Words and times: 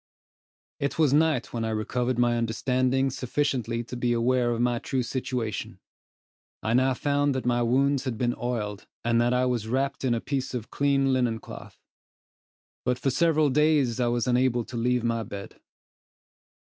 It 0.79 0.97
was 0.97 1.13
night 1.13 1.53
when 1.53 1.63
I 1.63 1.69
recovered 1.69 2.17
my 2.17 2.35
understanding 2.35 3.11
sufficiently 3.11 3.83
to 3.83 3.95
be 3.95 4.13
aware 4.13 4.49
of 4.49 4.59
my 4.59 4.79
true 4.79 5.03
situation. 5.03 5.79
I 6.63 6.73
now 6.73 6.95
found 6.95 7.35
that 7.35 7.45
my 7.45 7.61
wounds 7.61 8.05
had 8.05 8.17
been 8.17 8.33
oiled, 8.35 8.87
and 9.05 9.21
that 9.21 9.31
I 9.31 9.45
was 9.45 9.67
wrapped 9.67 10.03
in 10.03 10.15
a 10.15 10.19
piece 10.19 10.55
of 10.55 10.71
clean 10.71 11.13
linen 11.13 11.37
cloth; 11.37 11.77
but 12.83 12.97
for 12.97 13.11
several 13.11 13.51
days 13.51 13.99
I 13.99 14.07
was 14.07 14.25
unable 14.25 14.65
to 14.65 14.75
leave 14.75 15.03
my 15.03 15.21
bed. 15.21 15.61